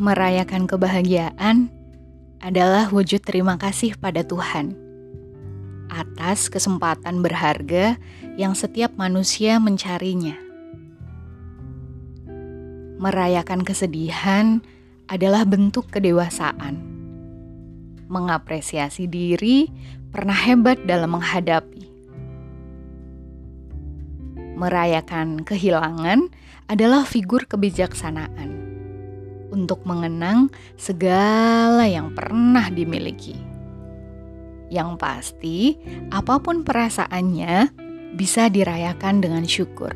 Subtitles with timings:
[0.00, 1.68] Merayakan kebahagiaan
[2.40, 4.72] adalah wujud terima kasih pada Tuhan
[5.92, 8.00] atas kesempatan berharga
[8.40, 10.40] yang setiap manusia mencarinya.
[12.96, 14.64] Merayakan kesedihan
[15.04, 16.80] adalah bentuk kedewasaan.
[18.08, 19.68] Mengapresiasi diri
[20.08, 21.84] pernah hebat dalam menghadapi.
[24.56, 26.32] Merayakan kehilangan
[26.72, 28.59] adalah figur kebijaksanaan
[29.50, 33.36] untuk mengenang segala yang pernah dimiliki.
[34.70, 35.58] Yang pasti,
[36.14, 37.74] apa pun perasaannya
[38.14, 39.92] bisa dirayakan dengan syukur.